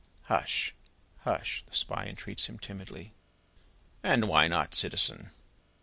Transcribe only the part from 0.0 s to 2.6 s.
"Hush, hush!" the Spy entreats him,